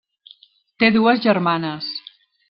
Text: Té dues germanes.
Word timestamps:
Té 0.83 0.89
dues 0.95 1.21
germanes. 1.25 1.91